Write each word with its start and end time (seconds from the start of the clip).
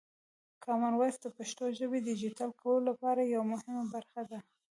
کامن 0.63 0.93
وایس 0.95 1.17
د 1.21 1.27
پښتو 1.37 1.63
ژبې 1.79 1.99
د 2.01 2.05
ډیجیټل 2.07 2.49
کولو 2.61 2.79
لپاره 2.89 3.21
یوه 3.33 3.45
مهمه 3.53 3.83
برخه 3.93 4.21
ده. 4.29 4.39